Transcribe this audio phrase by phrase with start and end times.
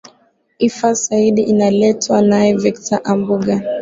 [0.59, 3.59] ifa zaidi inaletwa naye victor ambuga